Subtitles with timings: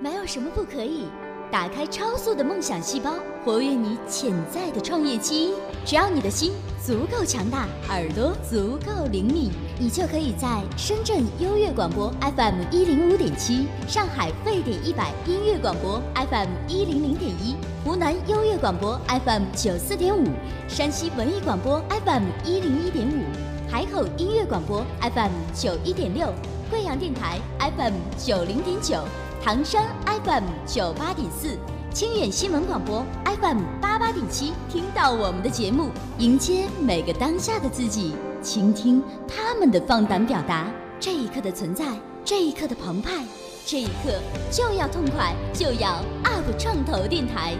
[0.00, 1.06] 没有什么不可以。
[1.50, 5.54] 打开超速的梦想细胞，活跃你潜在的创业基因。
[5.86, 6.52] 只要你的心
[6.84, 20.26] 足够强大，耳朵足够灵敏，你就可以在深圳优越广播 FM 一零五点七、上海沸点一百音乐广播 FM 一零零点一、湖南优越广播 FM 九四点五、
[20.68, 23.22] 山西文艺广播 FM 一零一点五、
[23.70, 26.30] 海口音乐广播 FM 九一点六、
[26.68, 29.02] 贵阳电台 FM 九零点九。
[29.48, 31.56] 唐山 FM 九八点四，
[31.90, 40.66] 清远新闻广播 FM 八八点七，听到我们的节目，迎接每个当下的自己，倾听他们的放胆表达。
[41.00, 41.86] 这一刻的存在，
[42.26, 43.24] 这一刻的澎湃，
[43.64, 47.56] 这一刻就要痛快，就要 UP 创投电台。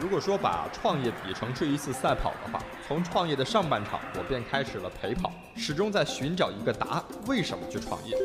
[0.00, 8.18] 如果说把创业比成是一次赛跑的话，从创业的上半场，我便开始了陪跑，始终在寻找一个答案：为什么去创业？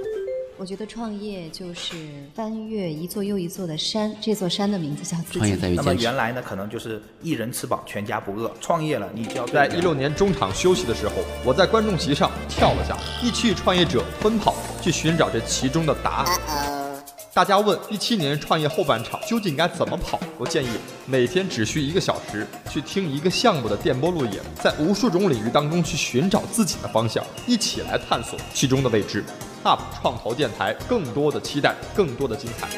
[0.57, 1.95] 我觉得创业就是
[2.33, 5.39] 翻越一座又一座的山，这座山的名字叫自己。
[5.39, 8.49] 创业在于那么原来呢，可能就是一人吃饱全家不饿。
[8.61, 16.85] 创业了，你就要在一六年中场休息的时候，我在观众席上跳了下，一起与创业者奔跑，去寻找这其中的答案。
[17.33, 20.17] 大家问一七年创业后半场究竟该怎么跑？
[20.37, 20.69] 我建议
[21.05, 29.21] 每天只需一个小时，去听一个项目的电波录影，在无数种领域当中去寻找自己的方向，一起来探索其中的未知。
[29.65, 32.69] UP 创投电台，更多的期待，更多的精彩。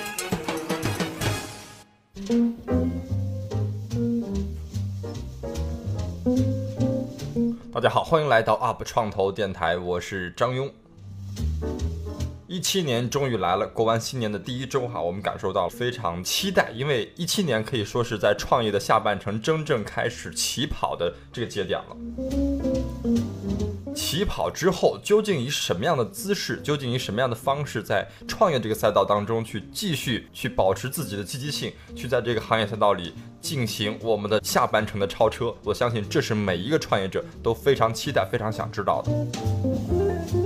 [7.73, 10.71] 大家好，欢迎来到 UP 创投电台，我是张庸。
[12.47, 21.97] 一七年终于来了，过完新年的第一周哈，我们感受到非常期待，因为一七年可以说是在创业的下半程真正开始起跑的这个节点了。
[23.97, 35.51] 起跑之后，究竟以什么样的姿势，究竟以什么样的方式，在创业这个赛道当中去继续去保持自己的积极性，去在这个行业赛道里进行我们的下半程的超车？
[35.63, 39.11] 我相信这是每一个创业者都非常期待、非常想知道的。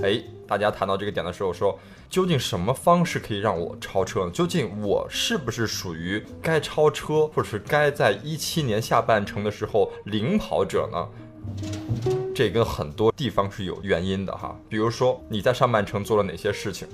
[0.01, 1.78] 哎，大家谈到这个点的时候，说
[2.09, 4.31] 究竟什么方式可以让我超车呢？
[4.31, 12.20] 究竟我是不是属于该超车，或者是该在一七年下半程的时候领跑者呢？
[12.33, 16.87] 这跟很多地方是有原因的哈，比如说你在上半程做了哪些事情，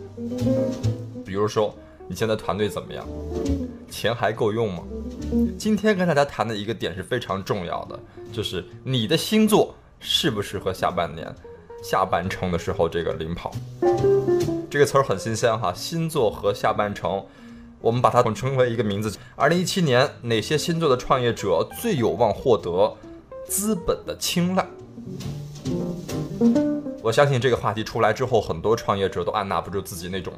[1.26, 1.74] 比如说
[2.08, 3.06] 你现在团队怎么样，
[3.90, 4.84] 钱还够用吗？
[5.58, 8.00] 今天跟大家谈的一个点是非常重要的，
[8.32, 11.34] 就是你的星座适不适合下半年、
[11.84, 13.52] 下半程的时候这个领跑。
[14.70, 17.24] 这个词儿很新鲜哈，星座和下半程，
[17.80, 19.16] 我们把它统称为一个名字。
[19.36, 22.98] 二零一七年哪些星座的创业者最有望获得
[23.48, 24.68] 资本的青睐？
[27.02, 30.34] 我相信这个话题出来之后，很多创业者都按捺不住自己那种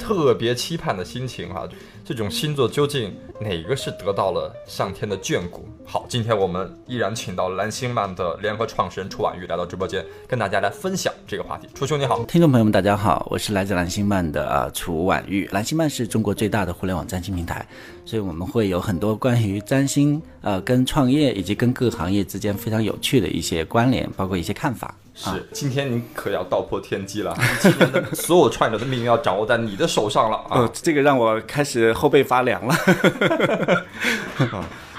[0.00, 1.68] 特别期盼的心情哈。
[2.02, 5.68] 这种星座究竟哪个是得到了上天的眷顾？
[5.84, 11.68] 好，今天我们依然请到蓝星漫的联合创始人楚婉玉来到直播间，跟大家来分享这个话题。
[11.72, 15.46] 楚兄你好，听众朋友们大家好，我是来自蓝星漫的啊楚婉玉。
[15.52, 17.64] 蓝星漫是中国最大的互联网占星平台，
[18.04, 24.96] 所以我们会有很多关于占星呃跟创业以及跟各行业之间非常有趣的一些关联，包括一些看法。
[25.14, 30.60] 是，今天你可要道破天机了，今天的所有创业者的命运要掌握在你的手上了啊！
[30.60, 32.74] 哦，这个让我开始后背发凉了。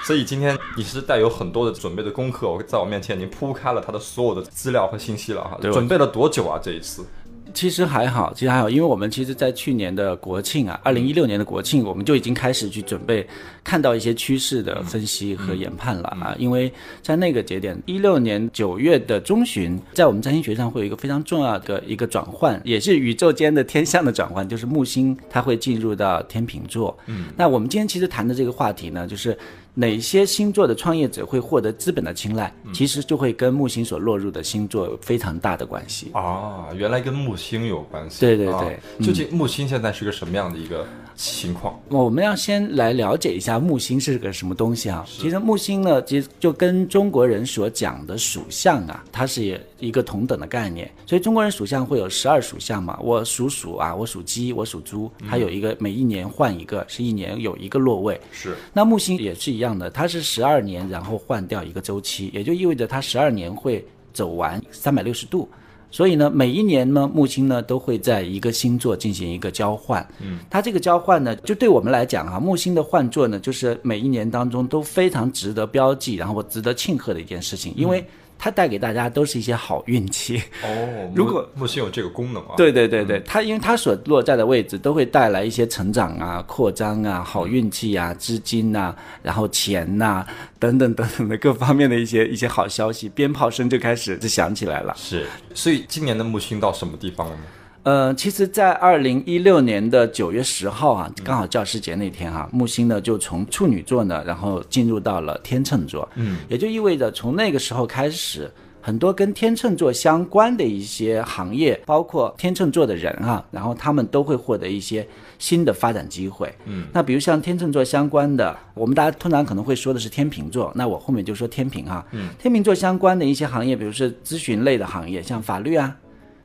[0.04, 5.56] 所以今天你是带有很多的准备的功课，我在我面前已经铺开了他的所有的资料和信息了哈。
[5.60, 6.58] 准备了多久啊？
[6.62, 7.04] 这一次？
[7.54, 13.26] 其实还好，其实还好，因为我们其实，在去年的国庆啊，二零一六年的国庆，我们就已经开始去准备，
[13.62, 16.34] 看到一些趋势的分析和研判了啊。
[16.38, 26.96] 因为在那个节点，一六年九月的中旬，在我们占星学上会有一个非常重要的一个转换，也是宇宙间的天象的转换，就是木星它会进入到天秤座。
[27.06, 29.36] 嗯，那我们今天其实谈的这个话题呢，就是
[29.74, 36.68] 哪些星座的创业者会获得资本的青睐，其实就会跟木星所落入的星座有非常大的关系啊。
[36.76, 38.20] 原来跟木星有关系。
[38.20, 40.86] 对对对，究竟木星现在是个什么样的一个
[41.30, 41.78] 情况？
[41.88, 45.04] 我们要先来了解一下木星是个什么东西啊。
[45.06, 50.90] 其实木星呢，其实就跟中国人所讲的属相啊，它是一个同等的概念。
[51.06, 58.20] 所以中国人属相会有十二属相嘛，我属鼠啊，我属鸡，我属猪，它有一个每一年换一个，是一年有一个落位。
[58.30, 58.56] 是。
[58.72, 65.48] 那木星也是一样的，它是十二年然后换掉一个周期，也就意味着它十二年会走完三百六十度。
[65.92, 70.04] 所以呢，每一年呢，木星呢都会在一个星座进行一个交换。
[70.20, 78.04] 嗯，它这个交换呢，就对我们来讲啊，木星的换座呢，就是每一年当中都非常值得标记，然后值得庆贺的一件事情，因为
[78.44, 80.42] 它带给大家都是一些好运气。
[80.64, 88.92] 哦， 如果木木星有这个功能啊，对对对对，它因为它所落在的位置都会带来一些成长啊、扩张啊、好运气啊、资金呐、
[89.22, 90.26] 然后钱呐、
[90.58, 94.92] 等等等等的各方面的一些一些好消息，鞭炮声就开始就响起来了。
[94.96, 95.24] 是，
[95.54, 97.42] 所以今年的木星到什么地方了呢？
[97.84, 108.48] 呃，其实，在二零一六年的九月十号啊，刚好教师节那天哈、木星呢就从处女座呢，然后进入到了天秤座，嗯，也就意味着从那个时候开始，
[108.80, 115.04] 很多跟天秤座相关的一些行业，包括天秤座的人哈、然后他们都会获得一些
[115.40, 125.96] 新的发展机会，嗯，那比如像天秤座相关的，我们大家通常可能会说的是天秤座，那我后面就说天平哈，嗯，天秤座相关的一些行业，比如说咨询类的行业，像法律啊。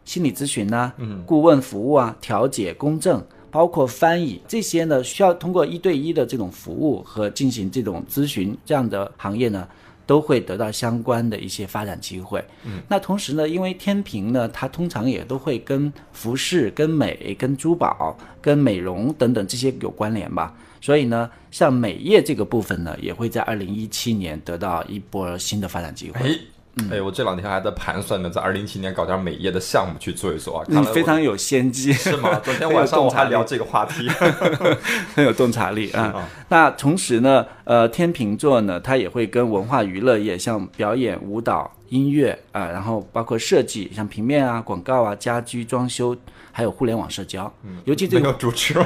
[0.07, 0.94] 心理咨询呐、
[1.25, 3.21] 顾问服务啊、调解、公证，
[3.51, 9.68] 包括翻译这些呢，需要通过一对一的这种服务和进行这种咨询这样的行业呢，
[10.06, 12.42] 都会得到相关的一些发展机会。
[12.63, 20.56] 嗯，那同时呢，因为天平呢，它通常也都会跟服饰、跟美、跟珠宝、跟美容等等这些有关联吧。
[20.80, 26.21] 所以呢，像美业这个部分呢，也会在二零一七年得到一波新的发展机会。
[26.21, 26.39] 哎。
[26.91, 30.65] 哎，我这两天还在盘算呢，在二零一七年搞点美业的项目去做一做啊。
[30.65, 32.39] 看嗯，来我非常有先机，是吗？
[32.44, 34.07] 昨天晚上我还聊这个话题。
[35.15, 36.27] 很有洞察力啊。
[36.50, 46.16] 那同时呢，呃，天秤座呢，他也会跟文化娱乐业，像表演、舞蹈、音乐啊，然后包括设计，像平面啊、广告啊、家居装修，
[46.51, 47.51] 还有互联网社交。
[47.63, 48.86] 嗯尤其这个主持吗？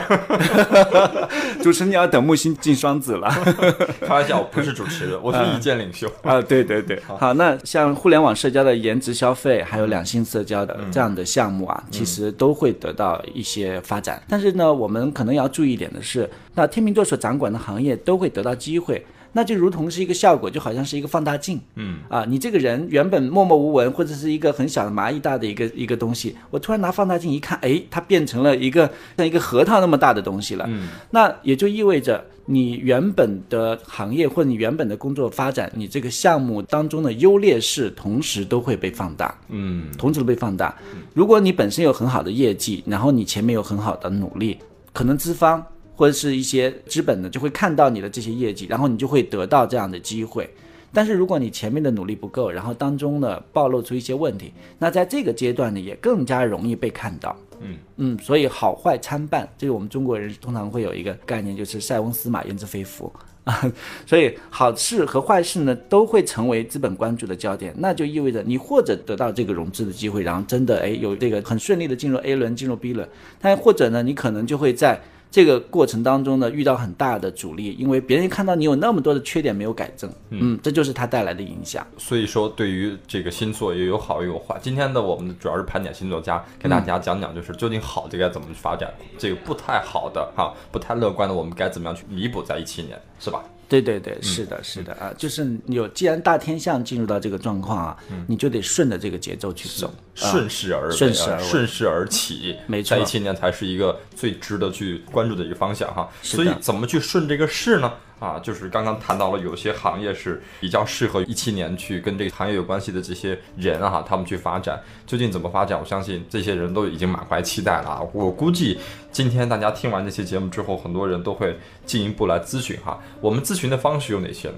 [1.63, 3.30] 主持你要等木星进双子了。
[4.01, 6.12] 开玩笑，我不是主持人，我是意见领袖。
[6.24, 14.21] 啊，对对对，好，那像互联网社交的颜值消费，还有两性社交的这样的项目啊，其实都会得到一些发展。
[14.27, 19.03] 但是呢，我们可能要注意一点的是，那天秤座所掌管的行业都会得到机会。
[19.33, 22.00] 那就如同是一个效果，就好像是一个放大镜，嗯。
[22.10, 40.75] 啊，你这个人原本默默无闻，或者是一个很小的蚂蚁大的一个一个东西，我突然拿放大镜一看，哎，它变成了一个像一个核桃那么大的东西了，嗯，那也就意味着你原本的行业或者你原本的工作发展，你这个项目当中的优劣势，同时都会被放大，嗯，同时都被放大。
[41.13, 44.57] 如果你本身有很好的业绩，然后你前面有很好的努力，
[44.92, 50.49] 可能资方或者是一些资本呢，就会看到你的这些业绩，然后你就会得到这样的机会。
[50.93, 57.35] 但是如果你前面的努力不够，然后当中呢暴露出一些问题，那在这个阶段呢也更加容易被看到。
[57.61, 63.09] 嗯嗯，所以好坏参半，这个我们中国人通常会有一个概念，就是塞翁失马焉知非福
[63.45, 63.71] 啊。
[64.05, 73.07] 所以好事和坏事呢都会成为资本关注的焦点，那就意味着你或者得到这个融资的机会，然后真的哎有这个很顺利的进入 A 轮、进入 B 轮，
[73.39, 74.99] 但或者呢你可能就会在
[75.31, 81.88] 这个过程当中呢，遇到很大的阻力，因为别人看到你有那么多的缺点没有改正，嗯，这就是它带来的影响。
[81.98, 84.60] 所以说，对于这个星座也有好也有坏。
[84.62, 93.42] 今天的我们主要是盘点星座家，给大家讲讲，就是究竟好的该怎么去发展，这个不太好的哈，不太乐观的，我们该怎么样去弥补在一七年，是吧？
[93.71, 97.97] 对对对，是的，是的啊，就是有既然大天象进入到这个状况啊，
[98.27, 106.09] 你就得顺着这个节奏去走，啊顺势而为，顺势顺势而起，没错在一七年才是一个最值得去关注的一个方向哈。
[106.21, 107.94] 所以怎么去顺这个势呢？
[108.21, 115.79] 啊，就是刚刚谈到了有些行业是比较适合一七年去跟这个行业有关系的这些人啊，他们去发展，究竟怎么发展？
[115.79, 118.01] 我相信这些人都已经满怀期待了啊。
[118.13, 118.79] 我估计
[119.12, 123.00] 今天大家听完这期节目之后，很多人都会进一步来咨询哈。
[123.19, 124.57] 我们咨询的方式有哪些呢？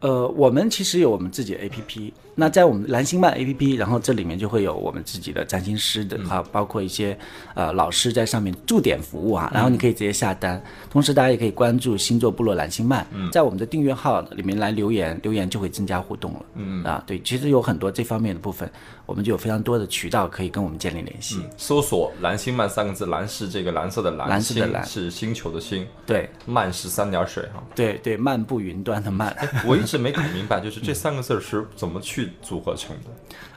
[0.00, 7.16] 呃，我们其实有我们自己的 APP，那在我们蓝星漫 APP，然后这里面就会有我们自己的占星师的哈、包括一些
[7.54, 16.82] 呃老师在上面驻点服务啊，然后你可以直接下单，同时大家也可以关注星座部落蓝星漫，在我们的订阅号里面来留言，留言就会增加互动了，嗯。
[16.84, 18.70] 啊，对，其实有很多这方面的部分，
[19.06, 24.84] 我们就有非常多的渠道可以跟我们建立联系，搜索“蓝星漫”三个字，蓝是这个蓝色的蓝，蓝色的蓝。
[24.84, 26.28] 是星球的星，对。
[26.46, 27.62] 漫是三点水哈。
[27.74, 29.34] 对对，漫步云端的漫。
[29.66, 33.10] 我一直没搞明白，就是这三个字是怎么去组合成的。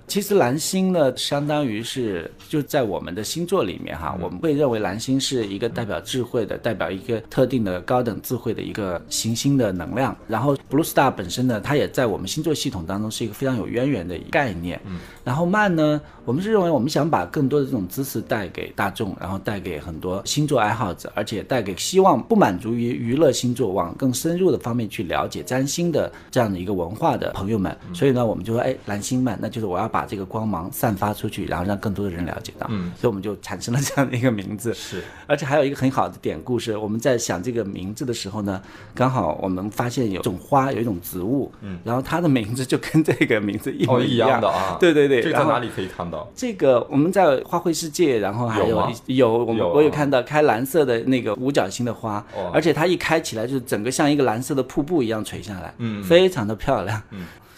[0.08, 10.16] 其实蓝星呢，相当于是就在我们的星座里面哈，我们会认为蓝星是一个代表智慧的，代表一个特定的高等智慧的一个行星的能量。
[10.26, 14.80] 然后 Blue Star 本身呢，它也在我们星座系统当中是一个非常有渊源的概念。
[14.86, 27.78] 嗯然后慢呢，我们是认为我们想把更多的这种知识带给大众，然后带给很多星座爱好者，而且带给希望不满足于娱乐星座，往更深入的方面去了解占星的这样的一个文化的朋友们。
[27.94, 32.68] 所以呢，我们就说，哎，蓝星慢，那就是我要把把这个光芒散发出去，然后让更多的人了解到。
[32.70, 34.72] 嗯，所以我们就产生了这样的一个名字。
[34.76, 38.62] 是，而且还有一个很好的典故是，我们在想这个名字的时候呢，
[38.94, 44.78] 刚好我们发现有一种花，有一种植物，嗯，然后它的名字就跟这个名字一模哦，一样样的啊。
[44.80, 46.30] 对对对，这个在哪里可以看到？
[46.36, 57.02] 这个我们在花卉世界，然后还有有有我们有啊我有看到开蓝色的那个五角星的花，哦而且它一开起来就是整个像一个蓝色的瀑布一样垂下来，嗯非常的漂亮。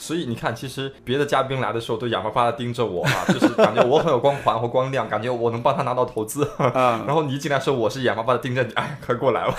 [0.10, 6.44] 所以你看，其实别的嘉宾来的时候都眼巴巴的盯着我啊， 就是感觉我很有光环和光亮，感觉我能帮他拿到投资。
[6.58, 9.56] 啊 然后你一进来时候我是眼巴巴的盯着你，哎，快过来吧，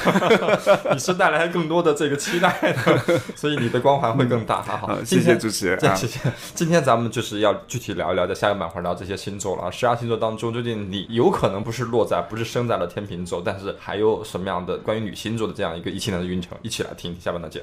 [0.93, 4.61] 你是带来更多的这个期待的，所以你的光环会更大。
[4.61, 6.19] 哈好，好谢谢主持人啊谢谢。
[6.53, 9.71] 今天咱们就是要具体聊一聊，在下一个板块聊这些星座了啊。
[9.71, 17.63] 十二星座当中，究竟你有可能不是落在，不是生在了天秤座，但是还有什么样的关于女星座的这样一个一七年的运程，一起来听听下半段见。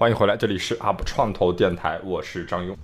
[0.00, 2.74] 欢迎回来，这里是 UP 创投电台，我是张庸。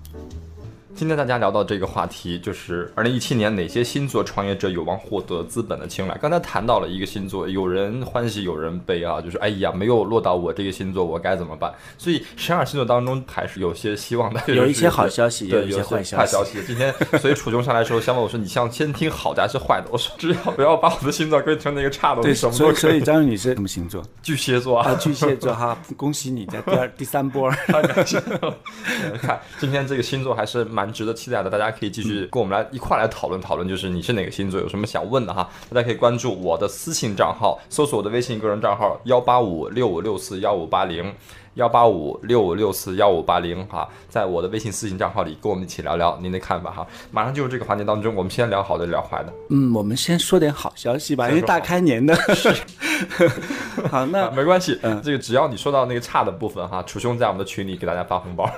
[0.96, 6.16] 今天大家聊到这个话题，就是二零一七年哪些星座创业者有望获得资本的青睐。
[6.22, 11.70] 刚才谈到了一个星座，有人欢喜有人悲啊，就是哎呀没有落到我这个星座，我该怎么办？
[11.98, 16.62] 所以十二星座当中还是有些希望的，有一些好消息对，有一些坏消息消息。
[16.66, 19.88] 今天所以楚雄上来的时候，想问我说你想先听好的还是坏的？
[19.90, 23.04] 我说只要不要把我的星座归成那个差的，我对，什么所以所以都可以。
[23.04, 24.02] 张宇你是什么星座？
[24.22, 27.52] 巨蟹座啊啊，，巨蟹座哈，恭喜你在第二 第三波。
[29.20, 41.12] 看今天这个星座还是蛮值得期待的，大家可以继续跟我们来一块来讨论讨论，就是你是哪个星座，有什么想问的哈，大家可以关注我的私信账号，搜索我的微信个人账号幺八五六五六四幺五八零。
[41.57, 46.87] 幺八五六五六四幺五八零哈，在我的微信私信账号里跟我们一起聊聊您的看法哈。
[47.11, 49.33] 马上进入这个环节当中，我们先聊好的，聊坏的。
[49.49, 52.14] 嗯，我们先说点好消息吧，因为大开年的。
[53.90, 58.48] 好，啊，那没关系，嗯这个只要你说到那个差的部分哈，楚兄在我们的群里给大家发红包。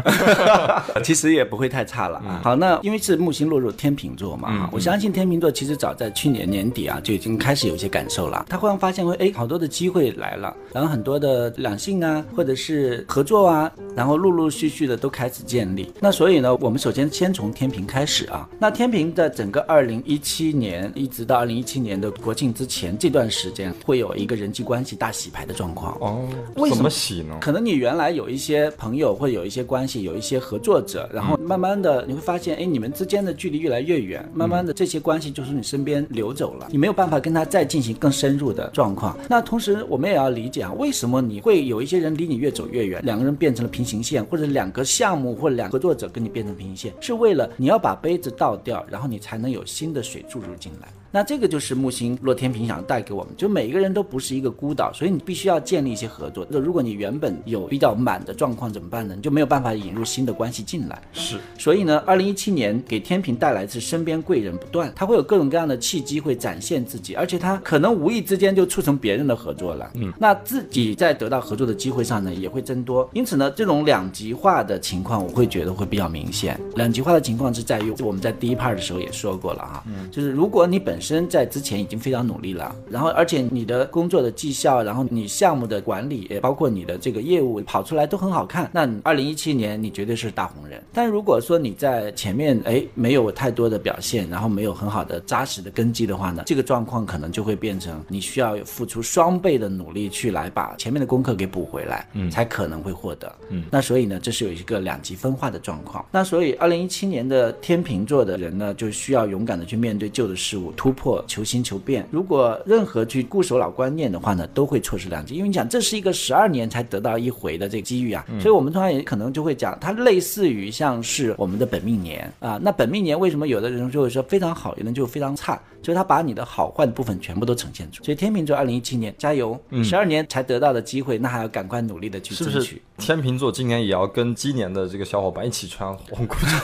[1.02, 2.40] 其实也不会太差了啊。
[2.42, 8.47] 好，那因为是木星落入天秤座嘛，嗯我相信天秤座其实早在去年年底啊就已经开始有一些感受了。
[8.49, 15.92] 他忽然发现会，哎，好多的机会来了，然后很多的两性啊，或者是合作啊，然后陆陆续续的都开始建立。
[16.00, 18.49] 那所以呢，我们首先先从天平开始啊。
[18.59, 25.97] 那天平的整个二零一七年一直到二零一七年的国庆之前这段时间，会有一个人际关系大洗牌的状况。
[26.01, 27.37] 哦，为什么洗呢？
[27.41, 39.17] 可能你原来有一些朋友，或者有一些关系，有一些合作者，然后慢慢的你会发现，哎，你们之间的距离越来越远，慢慢的这些关系就从你身边流走了，你没有办法跟他再进行更深入的状况。
[39.29, 50.89] 那同时我们也要理解啊，为什么你会有一些人离你越走越远，两个人变成了平行线，或者两个项目或者两个合作者跟你变成平行线，是为了你要把杯子倒掉，然后你才能有新的水注入进来。
[51.11, 56.47] 那这个就是木星落天平想带给我们，就每一个人都不是一个孤岛，所以你必须要建立一些合作。
[56.50, 59.15] 那如果你原本有比较满的状况怎么办呢？
[59.17, 61.00] 你就没有办法引入新的关系进来。
[61.12, 69.91] 是所以呢，二零一七年给天平带来是身边贵人不断，他会有各种各样的契机会展现自己，而且他可能无意之间就促成别人的合作了。
[69.95, 73.09] 嗯，那自己在得到合作的机会上呢，也会增多。
[73.15, 76.61] 因此呢，这种两极化的情况，我会觉得会比较明显。
[76.77, 90.83] 两极化的情况是在于，我们在第一 part 的时候也说过了哈，嗯，就是如果你本身在之前已经非常努力了，然后而且你的工作的绩效，然后你项目的管理，也包括你的这个业务跑出来都很好看，那你二零一七年你绝对是大红人。
[90.93, 103.33] 但如果说你在前面哎没有太多的表现，然后没有很好的扎实的根基的话呢，这个状况可能就会变成你需要付出双倍的努力去来把前面的功课给补回来，嗯，才可能会获得。
[103.50, 106.05] 嗯，那所以呢，这是有一个两极分化的状况。
[106.11, 112.07] 那所以二零一七年的天秤座的人呢，就需要勇敢的去面对旧的事物，突破，求新求变。
[112.11, 115.35] 如果任何去固守老观念的话呢，都会错失良机。
[115.35, 122.59] 因为你讲这是一个十二年才得到一回的这个机遇啊，所以我们通常也可能就会讲，它类似于像是我们的本命年啊。
[122.62, 125.61] 那本命年为什么有的人就会说非常好，有的人就非常差？
[125.80, 128.02] 就是他把你的好坏的部分全部都呈现出。
[128.02, 132.83] 所以天秤座二零一七年加油，十二年才得到的机会，那还要赶快努力的去是不是争取。
[132.99, 136.57] 天秤座今年也要跟今年的这个小伙伴一起穿红裤子？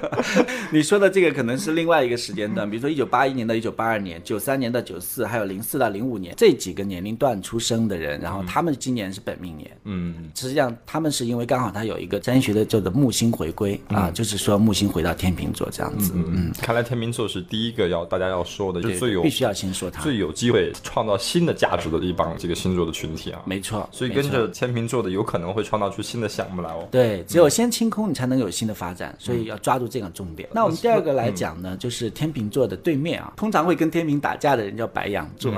[0.72, 9.70] 你说的这个可能是另外一个时间段，比如说一九八一年到一九八二年，九三年到九四，还有零四到零五年这几个年龄段出生的人，然后他们今年是本命年。
[9.82, 23.42] 嗯，实际上他们是因为刚好他有一个占星学的叫做木星回归、啊，就是说木星回到天秤座这样子，嗯嗯，看来天秤座是第一个要大家要说的，就对最有必须要先说它，最有机会创造新的价值的一帮这个星座的群体啊。
[23.44, 23.86] 没错。
[23.92, 26.86] 所以跟着天秤座的有可能会会创造出新的项目来哦。
[26.88, 30.48] 对，只有先清空，你才能有新的发展，所以要抓住这个重点。
[30.52, 35.54] 那我们第二个来讲呢，就是天秤座的对面啊，通常会跟天平打架的人叫白羊座。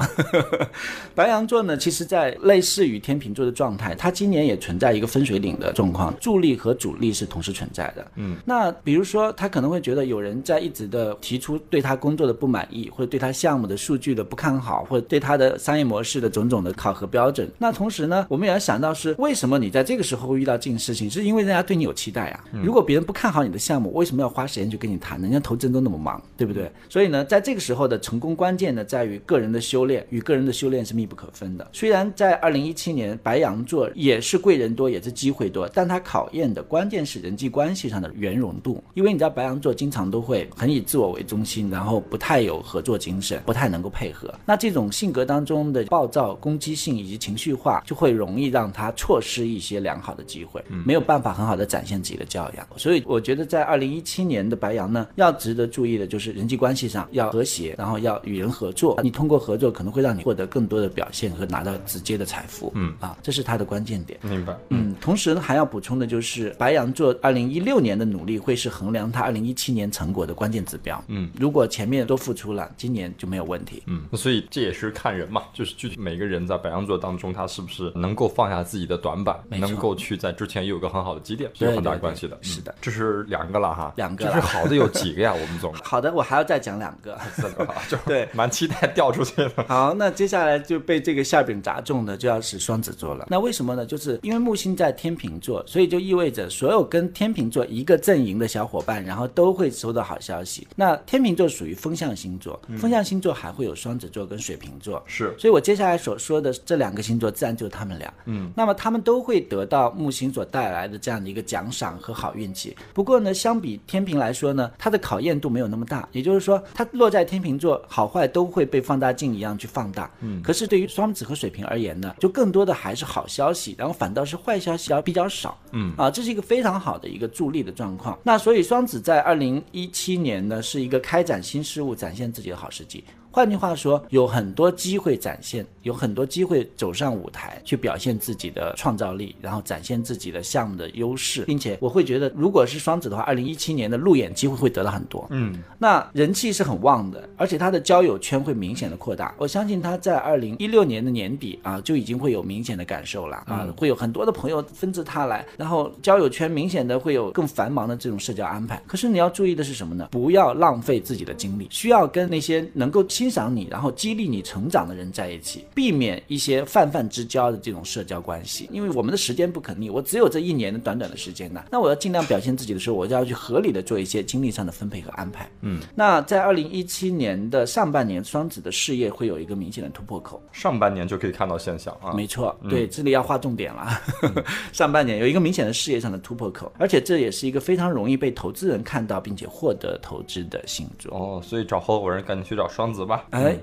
[1.17, 8.07] 白羊座呢，其实在类似于天平座的状态，它今年也存在一个分水岭的状况，助力和主力是同时存在的。
[8.17, 17.51] 嗯，那比如说他可能会觉得有人在一直的提出对他工作的不满意，或者对他项目的数据的不看好，或者对他的商业模式的种种的考核标准。
[17.57, 22.45] 那同时呢，我们也要想到是为什么你在这个时候会遇到这件事情，是因为人家对你有期待啊。
[22.63, 25.19] 如果别人不看好你的项目，为什么要花时间去跟你谈？
[25.23, 26.71] 人家投资人都那么忙，对不对？
[26.89, 31.69] 所以呢，在这个时候的成功关键呢，在于个人的修炼，与个人的修炼是密不可分的。
[31.73, 38.83] 虽然在二零一七年，白羊座也是贵人多，也是机会多，但它考验的关键是人际关系上的圆融度。
[38.95, 44.33] 因为你知道，白羊座经常都会很以自我为中心，然后不太有合作精神，不太能够配合。
[44.47, 52.67] 那这种性格当中的暴躁、攻击性以及情绪化，就会容易让他错失一些良好的机会，没有办法很好的展现自己的教养。
[52.77, 59.01] 所以我觉得，在二零一七年的白羊呢，要值得注意的就是人际关系上要和谐，然后要与人合作。
[59.03, 62.73] 你通过合作可能会让你获得更多的表现和拿到直接的财富。
[62.75, 64.19] 嗯啊，这是它的关键点。
[64.23, 64.57] 明白。
[64.69, 71.03] 嗯，同时呢，还要补充的就是白羊座二零一六年的努力会是衡量他二零一七年成果的关键指标。
[71.09, 73.83] 嗯，如果前面都付出了，今年就没有问题。
[73.87, 82.37] 嗯，所以这也是看人嘛，就是具体每个人在白羊座当中，他是不是能够放下自己的短板，能够去在之前有个很好的积淀，是有很大关系的。
[82.37, 85.33] 对是的嗯这是两个了哈，两个了就是好的有几个呀？
[85.33, 87.19] 我们总 好的，我还要再讲两个。
[87.89, 89.51] 就对蛮期待掉出去的。
[89.69, 93.27] 好，那接下来就被这个馅饼砸中的就要是双子座了。
[93.31, 93.85] 那为什么呢？
[93.85, 100.67] 就是因为木星在天秤座，所以就意味着所有跟天秤座一个阵营的小伙伴，然后都会收到好消息。
[100.77, 105.03] 那天秤座属于风象星座，风象星座还会有双子座跟水瓶座。
[105.07, 108.13] 是所以我接下来所说的这两个星座，自然就是他们俩。
[108.27, 112.77] 嗯，那么他们都会得到木星所带来的这样的一个奖赏和好运气。
[112.93, 120.11] 不过呢，相比天平来说呢，它的考验度没有那么大，也就是说，它落在天秤座，好坏都会被放大镜一样去放大。
[120.21, 125.59] 嗯，可是对于双子和水瓶而言呢，就更多的还是好消息，然后反倒是坏消息要比较少。
[125.73, 128.19] 嗯，啊，这是一个非常好的一个助力的状况。
[128.23, 133.05] 那所以双子在二零一七年呢，是一个开展新事物、展现自己的好时机。
[133.33, 145.25] 换句话说，有很多机会展现，有很多机会走上舞台去表现自己的创造力，然后展现自己的项目的优势，并且我会觉得，如果是双子的话，二零一七年的路演机会会得到很多。
[145.31, 149.33] 嗯，那人气是很旺的，而且他的交友圈会明显的扩大。
[149.39, 158.83] 我相信他在二零一六年的年底啊，就已经会有明显的感受了啊，会有很多的朋友纷至沓来，然后交友圈明显的会有更繁忙的这种社交安排。
[158.89, 160.09] 可是你要注意的是什么呢？
[160.11, 168.67] 不要浪费自己的精力，需要跟那些能够欣赏你，然后激励你成长的人在一起，避免一些泛泛之交的这种社交关系。
[168.73, 175.47] 因为我们的时间不可逆，我只有这一年的短短的时间呢，那我要尽量表现自己的时候，我就要去合理的做一些精力上的分配和安排。
[175.61, 180.43] 嗯，那在二零一七年的上半年，双子的事业会有一个明显的突破口。
[180.51, 182.15] 上半年就可以看到现象啊。
[182.15, 184.01] 没错，对，这里要划重点了。
[184.73, 191.15] 上半年有一个明显的事业上的突破口，而且这也是一个非常容易被投资人看到并且获得投资的星座。
[191.15, 193.10] 哦，所以找合伙人赶紧去找双子吧。
[193.31, 193.57] 哎，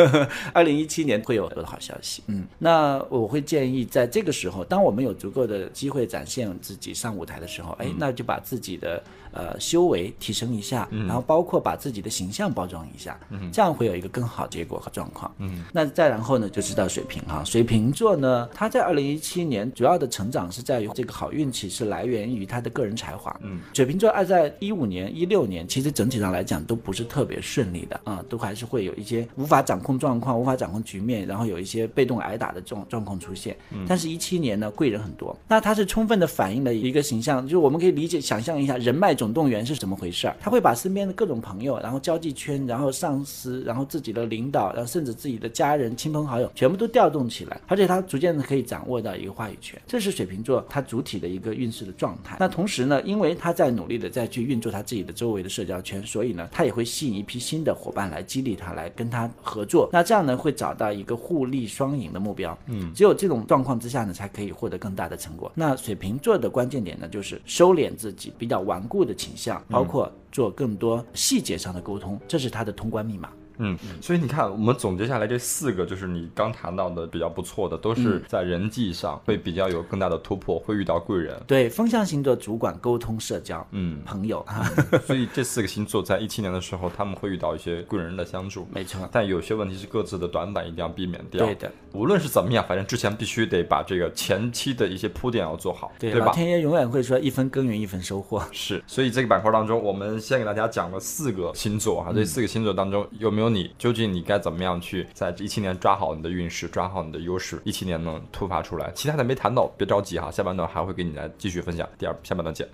[0.52, 2.22] 二零一七年会有很多的好消息。
[2.26, 13.18] 嗯，那我会建议在这个时候，当我们有足够的机会展现自己上舞台的时候，哎，那就把自己的呃修为提升一下，然后包括把自己的形象包装一下，
[13.52, 15.30] 这样会有一个更好结果和状况。
[15.38, 23.34] 嗯，那再然后呢，就知道水瓶哈，水瓶座呢，他在二零一七年主要的成长是在于这个好运气是来源于他的个人才华。
[23.42, 33.56] 嗯，水瓶座二在一五年、一六年，其实整体上来讲都不是特别顺利的啊、都还是会有一些无法掌控状况、无法掌控局面，然后有一些被动挨打的这种状况出现。
[33.86, 40.34] 但是，一七年呢，贵人很多，那他是充分的反映了一个形象，就是我们可以理解、想象一下人脉总动员是怎么回事儿。
[40.40, 49.78] 他会把身边的各种朋友，然后交际圈，然后上司，然后自己的领导，然后甚至自己的家人、亲朋好友，全部都调动起来，而且他逐渐的可以掌握到一个话语权。
[49.86, 52.38] 这是水瓶座他主体的一个运势的状态。
[52.40, 59.90] 那同时呢，因为他在努力的再去运作他自己的周围的社交圈，所以呢，他也会吸引一批新的伙伴来激励他，来跟他合作。
[59.92, 62.56] 那这样呢，会找到一个互利双赢的目标。
[62.68, 65.52] 嗯，只有这种状况之下呢，才可以获得更大的成果。
[65.54, 73.30] 那水瓶座的关键点呢，就是收敛自己比较顽固的倾向，包括做更多细节上的沟通，这是他的通关密码。
[73.60, 81.40] 嗯，所以你看，我们总结下来这四个，就是你刚谈到的比较不错的，都是在人际上会比较有更大的突破，会遇到贵人。
[81.46, 84.64] 对，风象星座主管沟通、社交，嗯，朋友啊，
[85.06, 88.66] 所以这四个星座在一七年的时候，他们会遇到一些贵人的相助。
[88.72, 89.08] 没错。
[89.12, 91.44] 但有些问题是各自的短板，一定要避免掉。
[91.44, 96.26] 对的，无论是怎么样，反正之前必须得把这个前期的一些铺垫要做好，对对吧？
[96.26, 98.42] 老天爷永远会说一分耕耘一分收获。
[98.52, 103.74] 是，所以这个板块当中，我们先给大家讲了四个星座哈，这四个星座当中有没有你？
[103.78, 108.90] 究竟你该怎么样去在一七年抓好你的运势，抓好你的优势，一七年能突发出来？
[108.94, 111.88] 其他的没谈到，别着急哈，下半段还会给你来继续分享。
[111.98, 112.68] 第二下半段见。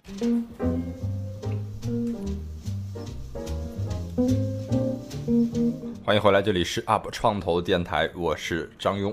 [6.05, 9.12] 欢迎回来，这里是 UP 创投电台，我是张庸。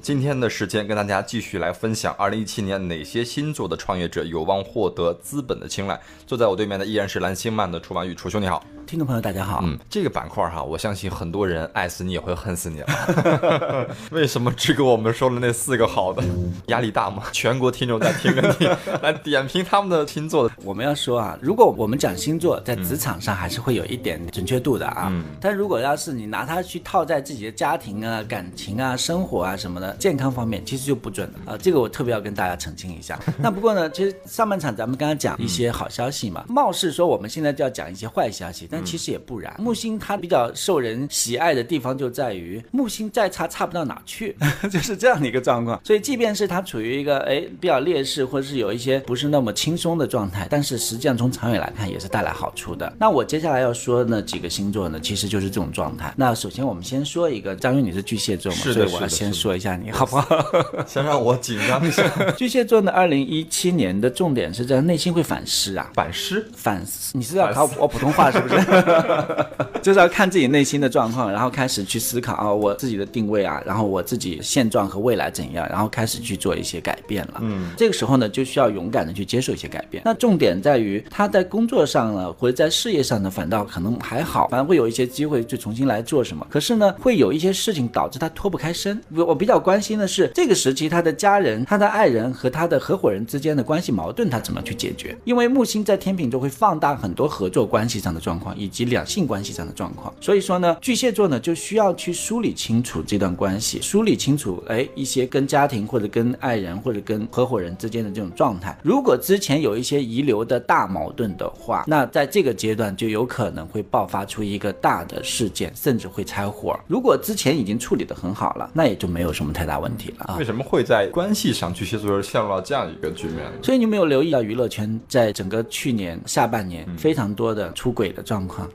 [0.00, 6.00] 今天的时间跟大家继续来分享，二零一七年哪些星座的创业者有望获得资本的青睐？
[6.26, 8.64] 坐在我对面的依然是蓝星漫的楚完宇，楚兄你好。
[8.88, 13.86] 听众朋友大家好，嗯，这个板块哈，我相信很多人爱死你也会恨死你了。
[14.10, 16.24] 为什么只给我们说了那四个好的？
[16.68, 17.24] 压力大吗？
[17.30, 18.66] 全国听众在听着你
[19.02, 20.54] 来点评他们的星座的。
[20.64, 25.08] 我们要说啊，如果我们讲星座，在职场上还是会有一点准确度的啊。
[25.10, 31.58] 嗯但如果要是你拿它去套在自己的家庭啊、感情啊、生活啊什么的健康方面，其实就不准了啊。
[31.58, 33.20] 这个我特别要跟大家澄清一下。
[33.36, 39.54] 那不过呢，其实上半场咱们刚刚讲一些好消息嘛，貌似说我们现在就要讲一些坏消息，但其实也不然。
[39.58, 44.36] 木星它比较受人喜爱的地方就在于木星再差差不到哪去，
[44.70, 45.80] 就是这样的一个状况。
[45.84, 52.92] 所以即便是它处于一个哎比较劣势，或者是有一些不是那么轻松的状态，但是实际上从长远来看也是带来好处的。
[52.98, 56.12] 那我接下来要说那几个星座呢，其实就是这种状态。
[56.16, 60.26] 那首先我们先说一个，张宇你是巨蟹座嘛，是的所以我要先说一下你好不好？
[60.86, 62.02] 先让我紧张一下。
[62.36, 68.56] 巨蟹座呢，二零一七年的重点是在内心会反思啊，反思，反思，你是要考我普通话是不是？
[69.82, 77.34] 就是要看自己内心的状况，然后开始去思考啊，我自己的定位啊，然后我自己现状和未来怎样，然后开始去做一些改变了。
[77.40, 80.02] 嗯，这个时候呢，就需要勇敢的去接受一些改变。
[80.04, 86.46] 那重点在于他在工作上呢，或者在事业上呢，反倒可能还好，反正会有一些机会去重新来做什么。
[86.50, 89.00] 可是呢，会有一些事情导致他脱不开身。
[89.14, 95.16] 我我比较关心的是这个时期他的家人、他的爱人和他的合伙人之间的关系矛盾，他怎么去解决？
[95.24, 100.12] 因为木星在天秤座会放大很多合作关系上的状况，以及两性关系上的状况。
[100.20, 108.76] 所以说呢，巨蟹座呢就需要去梳理清楚这段关系，梳理清楚哎一些跟家庭或者跟爱人或者跟合伙人之间的这种状态。
[108.82, 116.76] 如果之前有一些遗留的大矛盾的话，那在这个阶段就有可能会爆发出一个大的事件，甚至会拆伙。
[116.88, 120.48] 如果之前已经处理得很好了，那也就没有什么太大问题了啊为。
[120.48, 123.44] 什么会在关系上巨蟹座陷入到这样一个局面？
[123.62, 128.68] 所以你有没有留意到娱乐圈在整个去年下半年非常多的出轨的状况？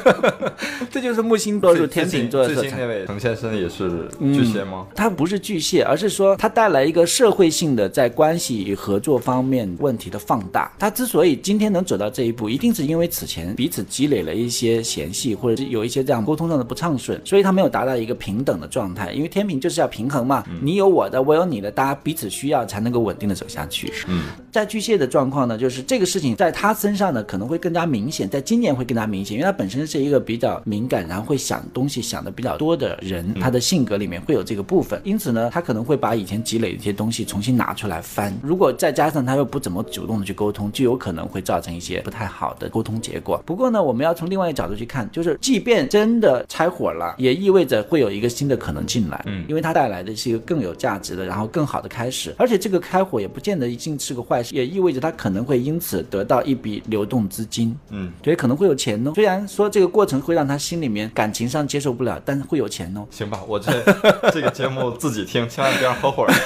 [0.90, 2.86] 这就是木星落入天秤座的那。
[2.86, 4.86] 位滕先生也是巨蟹吗？
[4.94, 10.72] 他不是巨蟹，而是说他带来一个社会性的在关系与合作方面问题的放大。
[10.78, 19.12] 他之所以今天能走到这一步，一定是因为此前彼此积累了一些嫌隙，或者是有一些这样沟通上的不畅顺，所以他没有达到一个平等的状态。
[19.12, 23.92] 因为天平就是要平衡嘛，你有我的，我有你的，大家彼此需要才能够稳定的走下去。
[24.06, 38.32] 嗯，在巨蟹的状况呢，就是这个事情在他身上呢可能会更加明显，在今年会更加明显，因为他本身是一个比较敏感，然后会想东西想的比较多的人，他的性格里面会有这个部分，因此呢，他可能会把以前积累的一些东西重新拿出来翻。
[38.42, 43.42] 如果再加上他又不怎么主动的去沟通，就有可能会造成一些不太好的沟通结果。
[43.44, 52.34] 不过呢，我们要从另外一个角度去看，就是即便真的拆伙了，也意味着会有一个新的可能进来，嗯因为它带来的是一个更有价值的，然后更好的开始。
[52.38, 57.76] 而且这个开火也不见得一定是个坏事，也意味着他可能会因此得到一笔流动资金。
[57.90, 59.12] 嗯，所以，可能会有钱哦。
[59.14, 63.06] 虽然说这个过程会让他心里面感情上接受不了，但是会有钱哦。
[63.10, 63.72] 行吧，我这
[64.32, 66.36] 这个节目自己听，千万别让合伙人。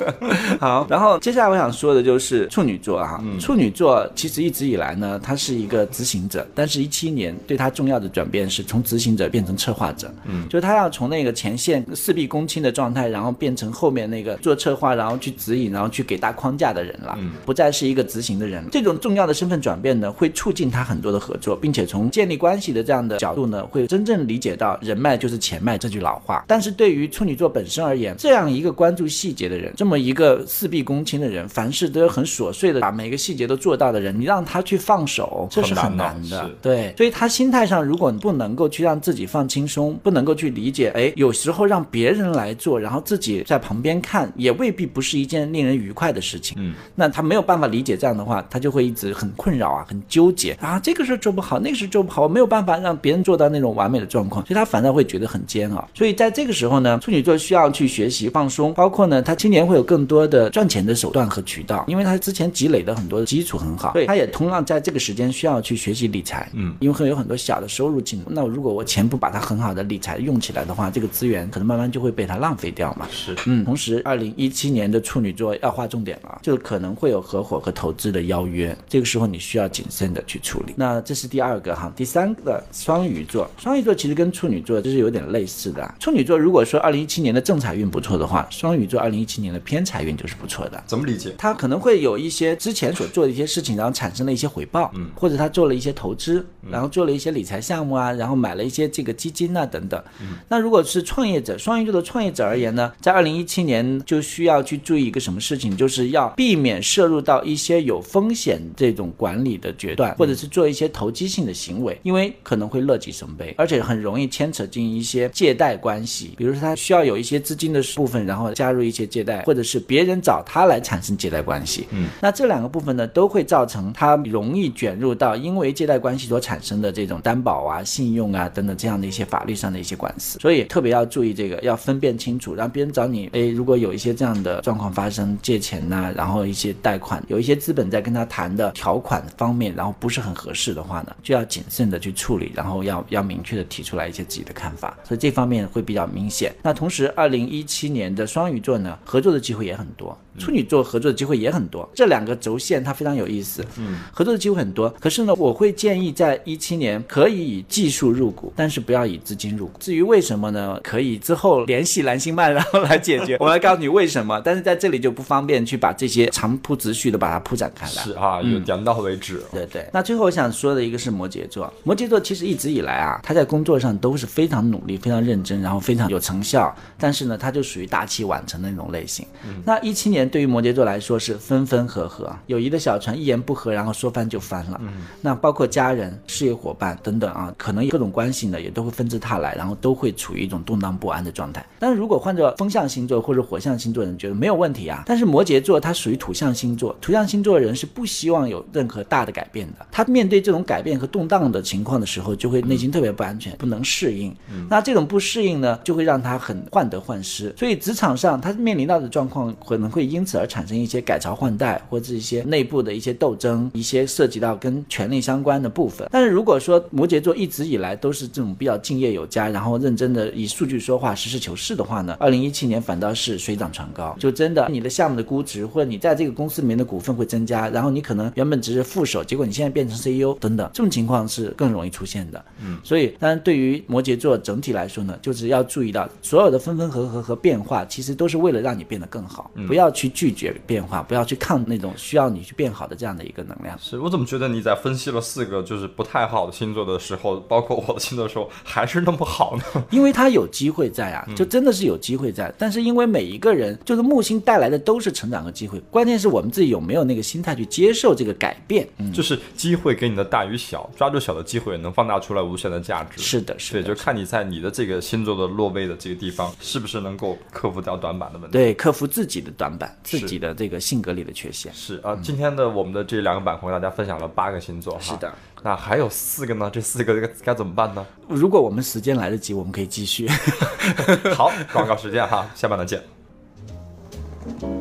[0.60, 18.64] 好，然后接下来我想说的就是处女座啊，嗯处女座其实一直以来呢，他是一个执行者，但是一七年对他重要的转变是从执行者变成策划者，嗯就是他要从那个前线事必躬亲的状态，然后变成后面那个做策划，然后去指引，然后去给大框架的人了，嗯不再是一个执行的人。
[18.70, 26.44] 这种重要的身份转变呢，会促进他很多的合作，并且从建立关系的这样的角度呢，会真正理解到人脉就是钱脉这句老话。
[26.46, 36.50] 但是对于处女座本身而言，这样一个关注细节的人，这么一个事必躬亲的人，凡事都很琐碎的把每个细节都做到的人，你让他去放手，这是很很难难的。
[36.62, 46.56] 对，所以他心态上，如果你不能够去让自己放轻松，不能够去理解，哎，有时候让别人来做，然后自己在旁边看，也未必不是一件令人愉快的事情。
[46.58, 55.88] 嗯，那他没有办法理解这样的话，他就会一直很困扰啊，很纠结啊，这个事儿做不好，那个时候就不好，我没有办法让别人做到那种完美的状况，所以他反倒会觉得很煎熬。
[55.94, 66.48] 所以在这个时候呢，处女座需要去学习放松，包括呢，他今年会有更多的赚钱的手段和渠道，因为他之前积累的很多基础很好，所以他也同样在这个时间需要去学习理财。
[66.52, 73.06] 嗯，因为会有很多小的收入进入，那如果我钱不把它很好的理财用起来的话，这个资源可能慢慢就会被它浪费掉嘛。
[73.10, 80.74] 是，嗯，同时，二零一七年的处女座要划重点了，就可能会有合伙和投资的邀约，这个时候你需要谨慎的去处理。
[80.76, 85.94] 那这是第二个哈，第三个双鱼座，双鱼座其实跟处女座就是有点类似的啊。
[85.98, 90.82] 处女座如果说二零一七年的正财运不错的话，双鱼座二零一七年的偏财运就是不错的。
[90.86, 91.34] 怎么理解？
[91.38, 100.02] 他可能会有一些之前所做的一些事情，然后产生了一些回报，嗯，或者他做了一些投资，然后做了一些理财项目啊，然后买了一些这个基金啊等等。
[100.48, 121.86] 那如果是创业者，双鱼座的创业者而言呢，在二零一七年就需要去注意一个什么事情，就是要避免摄入到一些有风险这种管理的决断，或者是做一些投机性的行为，因为可能会乐极生悲，而且很容易牵扯进一些借贷关系，比如说他需要有一些资金的部分，然后加入一些借贷，或者是别人找他来产生借贷关系。
[121.90, 146.54] 嗯，那这两个部分呢，都会造成他容易卷入到因为借贷关系所产生的这种担保啊、信用啊等等这样的一些法律上的一些官司，所以特别要注意这个，要分辨清楚，让别人找你，哎，如果有一些这样的状况发生，借钱呐、然后一些贷款，有一些资本在跟他谈的条款方面，然后不是很合适的话呢，就要谨慎的去处理，然后要要明确的提出来一些自己的看法，所以这方面会比较明显。
[146.62, 154.88] 那同时，二零一七年的双鱼座呢，合作的机会也很多，处女座合作的机会也很多，这两个轴线它非常有意思，嗯，合作的机会很多。
[155.00, 159.78] 可是呢，我会建议在一七年可以以技术入股，但是不要以资金入股。
[159.78, 160.78] 至于为什么呢？
[160.82, 163.36] 可以之后联系蓝星曼，然后来解决。
[163.40, 168.02] 我来告诉你为什么，但是在这里就不方便去把这些长铺直叙的把它铺展开来。
[168.02, 169.40] 是啊，有讲到为止。
[169.52, 179.26] 对对，那最后我想说的一个是摩羯座，摩羯座其实一直以来啊，他在工作上都是非常努力、非常认真，然后非常有成效，但是呢，他就属于大器晚成的那种类型。
[179.66, 184.80] 那一七年对于摩羯座来说是分分合合，友谊的小船一言不合，然后说翻就翻了。
[185.20, 191.62] 那包括家人、事业伙伴等等啊，可能各种关系呢也都会纷至沓来，然后都会处于一种动荡不安的状态。
[191.78, 195.02] 但是如果换做风象星座或者火象星座的人，觉得没有问题啊。
[195.04, 199.86] 但是摩羯座它属于土象星座，土象星座的人是不希望有任何大的改变的。
[199.90, 204.34] 他面对这种改变和动荡的情况的时候，就会内心特别不安全，不能适应。
[204.68, 207.54] 那这种不适应呢，就会让他很患得患失。
[207.56, 216.08] 所以职场上他面临到的状况，可能会因此而产生一些改朝换代，或者一些内部的一些斗争，一些涉及到跟权力相关的部分。
[216.10, 232.44] 但是如果说摩羯座一直以来都是这种比较敬业有加，然后认真的以数据说话、实事求是的话呢，二零一七年反倒是水涨船高，就真的你的项目的估值或者你在这个公司里面的股份会增加，然后你可能原本只是副手，结果你现在变成 CEO 等等，这种情况是更容易出现的。
[232.62, 243.78] 嗯，所以当然对于摩羯座整体来说呢，就是要注意到所有的分分合合和变化，其实都是为了让你变得更好，不要去拒绝变化，不要去抗那种需要你去变好的这样的一个能量。
[243.78, 249.84] 是我怎么觉得你在分析了四个就是不太好的星座的时候，包括我的星座的时候，还是那么好呢？
[249.90, 252.52] 因为他有机会在啊，就真的是有机会在。
[252.58, 258.86] 但是因为每一个人，就是木星带来的都是成长和机会，关键是我们自己有没有那个心态去接受这个改变。
[258.98, 263.20] 嗯，就是机会给你的大与小，抓住小的机会，能放大出来无限的价值。
[263.20, 268.52] 是的，是对，的，就看你在你的这个星座的落位的这个地方，是不是能够克服掉短板的问题。
[268.52, 271.72] 对，克服自己的短板，自己的这个性格里的缺陷。
[271.74, 275.00] 是啊，今天的我们的这两个板块，给大家分享了八个星座哈。
[275.00, 276.70] 是的，那还有四个呢？
[276.72, 278.06] 这四个该该怎么办呢？
[278.28, 280.28] 如果我们时间来得及，我们可以继续。
[281.34, 284.79] 好，广告时间哈，下半段见。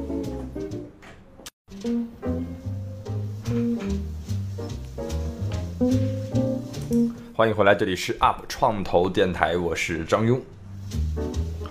[7.39, 10.41] 欢迎回来，这里是 UP 创投电台，我是张庸。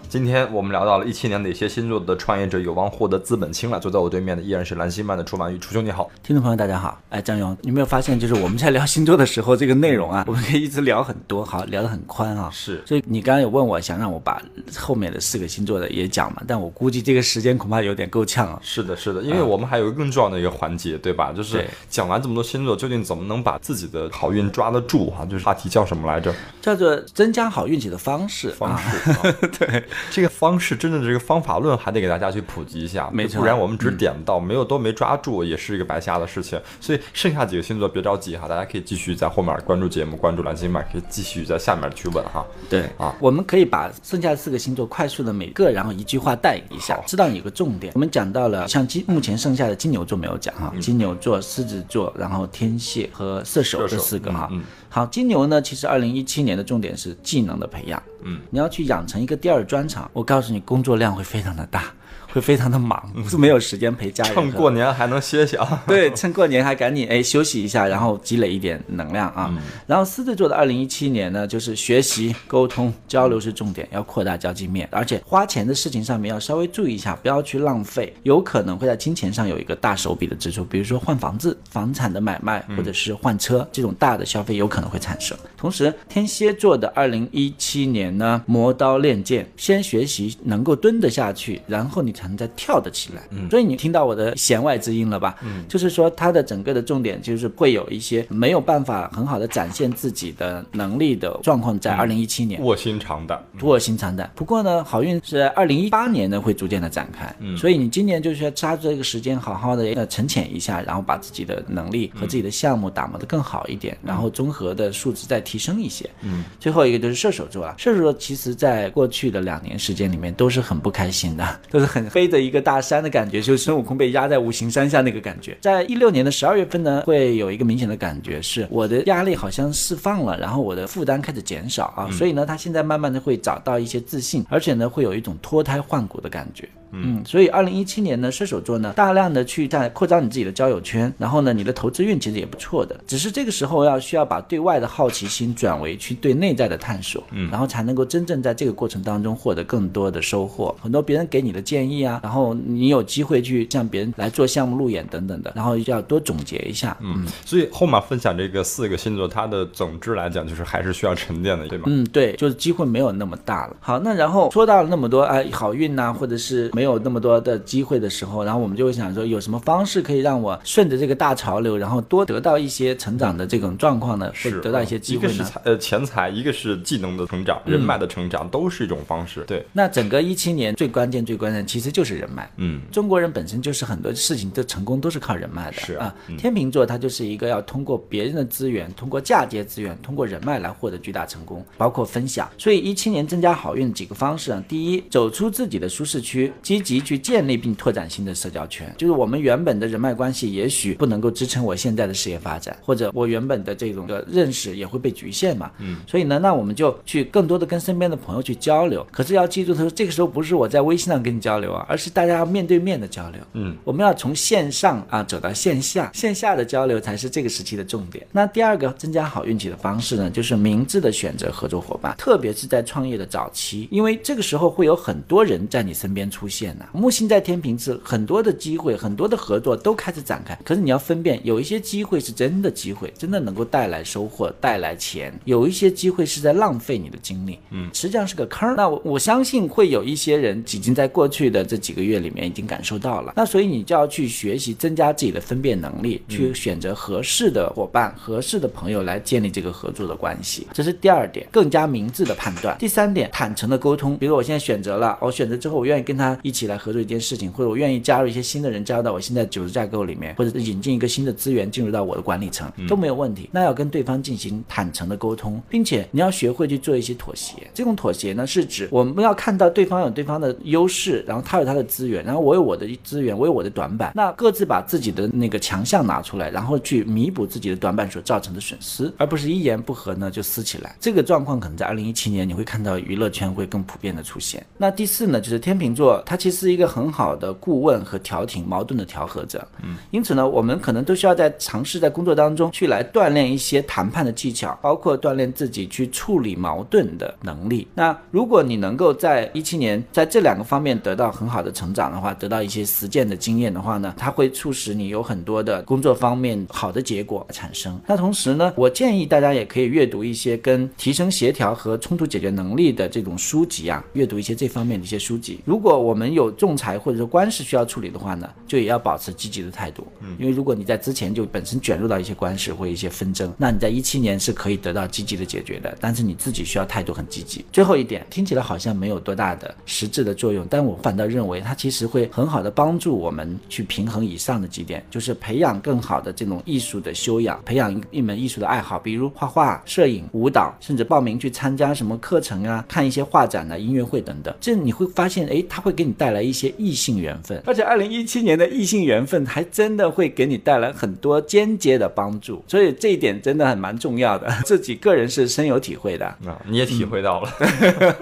[0.08, 3.78] 今天我们聊到了一七年哪些星座的创业者有望获得资本青睐。
[3.78, 6.10] 坐在我对面的依然是蓝心漫的楚满玉，楚兄你好。
[6.22, 6.98] 听众朋友，大家好。
[7.10, 12.48] 哎，张勇，你有没有发现，就是我们在聊星座的时候，这个内容啊，我们可以一直聊很多，好，聊得很宽啊。
[12.50, 14.42] 是所以你刚刚有问我，想让我把
[14.78, 16.42] 后面的四个星座的也讲嘛？
[16.46, 18.58] 但我估计这个时间恐怕有点够呛啊。
[18.62, 21.34] 是的，是的，因为我们还有一个更重要的一个环节，对吧？
[21.36, 26.34] 就是讲完这么多星座，究竟怎么能把自己的好运抓得住哈、就是话题叫什么来着？
[26.62, 28.48] 叫做增加好运气的方式。
[28.52, 29.10] 方啊式。
[29.10, 36.60] 啊 对，这个方式真正的这个方法论还得给大家去普及一下，没错不然我们只点到，没有都没抓住，也是一个白瞎的事情。
[36.80, 42.44] 所以剩下几个星座别着急哈，大家可以继续在后面关注节目，关注蓝星麦，可以继续在下面去问哈。
[42.68, 47.92] 对啊，我们可以把剩下四个星座快速的每个，然后一句话带一下，知道有个重点。
[47.94, 54.48] 我们讲到了像金目前剩下的金牛座没有讲哈，金牛座、狮子座，然后天蝎和射手这四个哈。
[54.52, 58.02] 嗯嗯好，金牛呢，其实二零一七年的重点是技能的培养。
[58.50, 61.84] 你要去养成一个第二专长，我告诉你，工作量会非常的大，
[62.32, 64.34] 会非常的忙，是没有时间陪家人。
[64.34, 65.82] 趁过年还能歇歇啊。
[65.86, 69.52] 对，趁过年还赶紧哎休息一下，然后积累一点能量啊。
[69.86, 85.36] 然后狮子座的二零一七年呢，就是学习、沟通、交流是重点，要扩大交际面，而且花钱的事情上面要稍微注意一下，不要去浪费，有可能会在金钱上有一个大手笔的支出，比如说换房子、房产的买卖，或者是换车这种大的消费有可能会产生。
[85.56, 93.22] 同时，天蝎座的二零一七年呢，磨刀练剑，先学习能够蹲得下去，然后你才能再跳得起来。
[93.30, 95.36] 嗯所以你听到我的弦外之音了吧？
[95.42, 102.60] 嗯，就是说它的整个的重点就是会有一些没有办法很好的展现自己的能力的状况，在二零一七年。
[102.62, 104.30] 卧薪尝胆，卧薪尝胆。
[104.34, 116.44] 不过呢，好运是在二零一八年呢会逐渐的展开，嗯，所以你今年就是要抓住这个时间，好好的呃沉潜一下，然后把自己的能力和自己的项目打磨得更好一点，然后综合的素质再提升一些，嗯。
[116.60, 125.56] 最后一个就是射手座啊，射手座其实在过去的两年时间里面都是很不开心的，都 是很背着一个大山的感觉，就是孙悟空被压在五行山下那个感觉。
[125.60, 136.68] 在一六年的十二月份呢，会有一个明显的感觉是我的压力好像释放了，然后我的负担开始减少啊，所以呢，他现在慢慢的会找到一些自信，而且呢，会有一种脱胎换骨的感觉。
[136.90, 150.74] 嗯，所以二零一七年呢，射手座呢，大量的去在扩张你自己的交友圈，然后呢，你的投资运其实也不错的，只是这个时候要需要把对外的好奇心转为去对内在的探索，嗯，然后才能够真正在这个过程当中获得更多的收获。
[150.80, 161.84] 很多别人给你的建议啊，然后你有机会去向别人来做项目路演等等的，然后要多总结一下，嗯所以后面分享这个四个星座，它的总之来讲，就是还是需要沉淀的，对吗？
[161.88, 163.76] 嗯，对，就是机会没有那么大了。
[163.80, 174.32] 好，那然后说到了那么多哎好运呐、或者是没有那么多的机会的时候，然后我们就会想说，有什么方式可以让我顺着这个大潮流，然后多得到一些成长的这种状况呢？
[174.42, 175.28] 或者得到一些机会呢？
[175.28, 179.44] 个是财呃钱财，一个是技能的成长，人脉的成长，都是一种方式。
[179.46, 182.50] 对，那整个一七年最关键、最关键其实就是人脉。
[182.56, 185.74] 嗯，中国人本身就是很多事情的成功都是靠人脉的。
[185.74, 192.50] 是啊啊，天秤座他就是一个要通过别人的资源，通过嫁接资源，通过人脉来获得巨大成功，包括分享。
[192.56, 198.92] 所以一七年增加好运的几个方式啊，第一，走出自己的舒适区，积极去建立并拓展新的社交圈。
[198.96, 205.70] 就是我们原本的人脉关系也许不能够支撑我现在的事业发展，或者我原本的这种的认识也会被局限嘛。
[205.78, 209.06] 嗯，所以呢，那我们就去更多的跟身边的朋友去交流。
[209.10, 213.40] 可是要记住，他说这个时候不是我在微信上跟你交流啊，而是大家要面对面的交流。
[213.54, 218.26] 嗯，我们要从线上啊走到线下，线下的交流才是这个时期的重点。
[218.32, 230.58] 那第二个增加好运气的方式呢，就是明智的选择合作伙伴，特别是在创业的早期，因为这个时候会有很多人在你身边出现呐、木星在天平是很多的机会，很多的合作都开始展开。
[230.64, 238.76] 可是你要分辨，有一些机会是真的机会，真的能够带来收获、带来钱；有一些机会是在浪费你的精力，嗯，实际上是个坑。
[238.76, 243.32] 那我我相信会有一些人已经在过去的这几个月里面已经感受到了。
[243.36, 250.66] 那所以你就要去学习，增加自己的分辨能力，去选择合适的伙伴、合适的朋友来建立这个合作的关系。
[250.72, 252.76] 这是第二点，更加明智的判断。
[252.78, 254.16] 第三点，坦诚的沟通。
[254.18, 263.48] 比如我现在选择了，我选择之后，我愿意跟他一起来合作一件事情，或者我愿意加入一些新的人加入到我现在组织架构里面，或者是引进一个新的资源进入到我的管理层，都没有问题。
[263.52, 267.54] 那要跟对方进行坦诚的沟通，并且你要学会去做一些妥协。
[267.74, 280.96] 这种妥协呢，是指我们要看到对方有对方的优势，然后他有他的资源，然后我有我的资源，我有我的短板，那各自把自己的那个强项拿出来，然后去弥补自己的短板所造成的损失，而不是一言不合呢就撕起来。
[281.00, 284.64] 这个状况可能在二零一七年你会看到娱乐圈会更普遍的出现。
[284.76, 289.66] 那第四呢，就是天秤座，它其实是一个很好的顾问和调停矛盾的调和者。
[289.82, 297.86] 嗯，因此呢，我们可能都需要在尝试在工作当中去来锻炼一些谈判的技巧，包括锻炼自己去处理矛盾的能力。
[297.94, 307.98] 那如果你能够在一七年在这两个方面得到到很好的成长的话，得到一些实践的经验的话呢，它会促使你有很多的工作方面好的结果产生。
[308.06, 315.60] 那同时呢，我建议大家也可以阅读一些跟提升协调和冲突解决能力的这种书籍啊，阅读一些这方面的一些书籍。
[315.64, 320.06] 如果我们有仲裁或者说官司需要处理的话呢，就也要保持积极的态度。
[320.20, 325.96] 嗯，因为如果你在之前就本身卷入到一些官司或一些纷争，那你在一七年是可以得到积极的解决的。
[326.00, 327.64] 但是你自己需要态度很积极。
[327.72, 344.54] 最后一点听起来好像没有多大的实质的作用，但我反倒认为它其实会很好的帮助我们去平衡以上的几点，就是培养更好的这种艺术的修养，培养一门艺术的爱好，比如画画、摄影、舞蹈，甚至报名去参加什么课程啊，看一些画展啊、音乐会等等。
[344.60, 356.26] 这你会发现，哎，它会给你带来一些异性缘分，而且二零一七年的异性缘分还真的会给你带来很多间接的帮助，所以这一点真的很蛮重要的， 自己个人是深有体会的。
[356.46, 357.50] 啊，你也体会到了。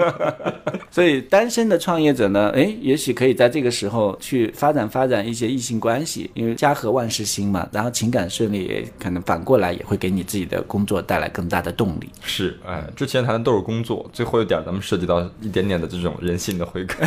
[0.91, 7.68] 所以单身的创业者呢，哎，也许可以在这个时候去发展发展一些异性关系，因为家和万事兴嘛。
[7.72, 12.09] 然后情感顺利，可能反过来也会给你自己的工作带来更大的动力。
[12.22, 17.05] 是，哎，之前谈的都是工作，最后一点咱们涉及到一点点的这种人性的回馈。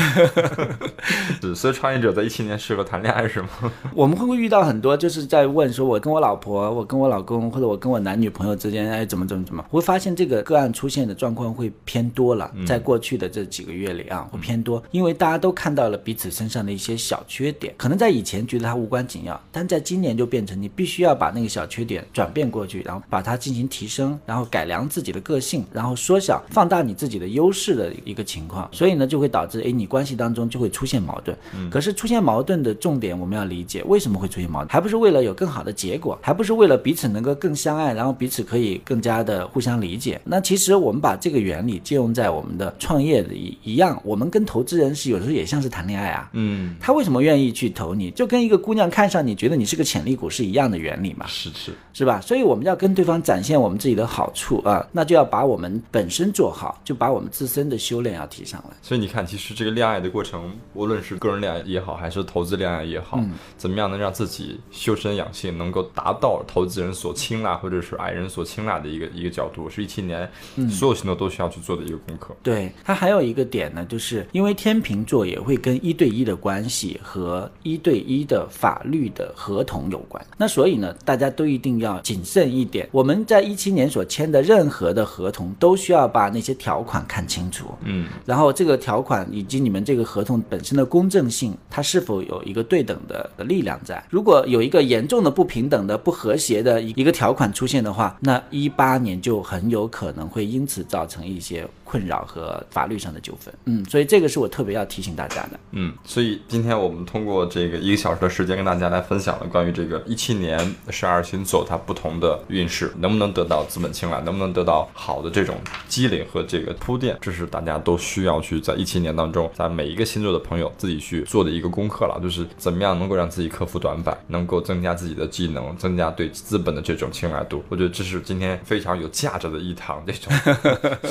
[1.39, 3.47] 是，所以创业者在一七年适合谈恋爱是吗？
[3.95, 9.63] 我们会不会遇到很多就是在问说，我跟我老婆，我跟我老公，或者我跟我男女朋友之间，哎，怎么怎么怎么？
[9.69, 31.38] 我会发现这个个案出现的状况会偏多了，在过去的这几个月里啊，会偏多，因为大家都看到了彼此身上的一些小缺点，可能在以前觉得它无关紧要，但在今年就变成你必须要把那个小缺点转变过去，然后把它进行提升，然后改良自己的个性，然后缩小、放大你自己的优势的一个情况，所以呢，就会导致哎，你关系当中就会出现矛盾。
[31.70, 40.22] 可是出现矛盾的重点，我们要理解为什么会出现矛盾，还不是为了有更好的结果，还不是为了彼此能够更相爱，然后彼此可以更加的互相理解。
[40.24, 46.30] 那其实我们把这个原理借用在我们的创业的一一样，我们跟投资人是有时候也像是谈恋爱啊。
[46.34, 48.12] 嗯，他为什么愿意去投你？
[48.12, 51.26] 就跟一个姑娘看上你，觉得你是个潜力股是一样的原理嘛？
[51.28, 52.22] 是是是吧？
[52.22, 58.76] 所以我们要跟对方展现我们自己的好处啊，那就要把我们本身做好，就把我们自身的修炼要提上来。
[58.82, 63.20] 所以你看，其实这个恋爱的过程，无论是个人恋爱也好，还是投资恋爱也好，
[63.58, 70.30] 怎么样能让自己修身养性，能够达到投资人所青睐或者是矮人所青睐的一个一个角度，是一七年
[70.70, 72.36] 所有行动都需要去做的一个功课。
[72.43, 82.87] 对，它还有一个点呢，就是因为天秤座也会跟一对一的关系和一对一的法律的合同有关，那所以呢，大家都一定要谨慎一点。
[82.91, 87.65] 我们在一七年所签的任何的合同，都需要把那些条款看清楚。
[87.83, 94.03] 嗯，然后这个条款以及你们这个合同本身的公正性，它是否有一个对等的力量在？
[94.09, 103.53] 如果有一个严重的不平等的、不和谐的一一个条款出现的话，那一八年就很有可能会因此造成一些困扰和法律上的纠纷。
[103.65, 105.59] 嗯，所以这个是我特别要提醒大家的。
[105.71, 110.59] 嗯，所以今天我们通过这个一个小时的时间，跟大家来分享了关于这个一七年
[110.89, 115.55] 十二星座它不同的运势，能不能得到资本青睐，能不能得到好的这种
[115.88, 127.63] 积累和这个铺垫，这是大家都需要去在一七年当中，在每一个星座的朋友自己去做的一个功课了，就是怎么样能够让自己克服短板，能够增加自己的技能，增加对资本的这种青睐度。
[127.69, 130.34] 我觉得这是今天非常有价值的一堂这种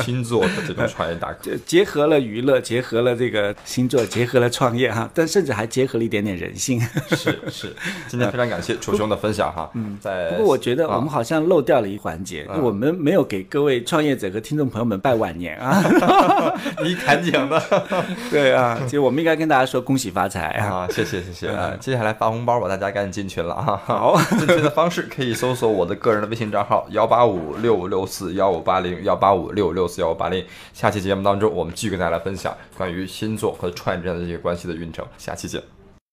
[0.03, 1.51] 星座的这种创业大课。
[1.65, 6.81] 结合了娱乐，结合了这个星座，结合了创业哈，但甚至还结合了一点点人性。
[7.11, 7.75] 是是，
[8.09, 9.71] 今天非常感谢楚兄的分享哈。
[9.75, 15.83] 嗯，在不过我觉得我们好像漏掉了一环节，我们没有给各位创业者和听众朋友们拜晚年啊。
[16.83, 17.63] 你赶紧的，
[18.31, 20.69] 对啊，其实我们应该跟大家说恭喜发财啊。
[20.69, 21.75] 啊，谢谢谢谢啊！
[21.79, 23.81] 接下来发红包吧，大家赶紧进群了啊。
[23.85, 30.45] 好，进群的方式可以搜索我的个人的微信账号幺八五六五六四幺五八零幺八五六五六四幺五八零。
[30.73, 35.07] 下期节目当中，我们继续跟大家来分享关于星座和创业之间的这些关系的运程。
[35.19, 35.78] 下期见。